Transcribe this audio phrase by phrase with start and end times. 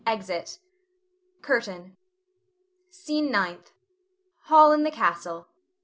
[0.03, 0.57] Exit._
[1.43, 1.95] CURTAIN.
[2.89, 3.71] SCENE NINTH.
[4.47, 5.47] [_Hall in the castle.